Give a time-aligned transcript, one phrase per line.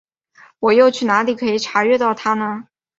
[0.57, 2.65] 我又去哪里可以查阅到它呢？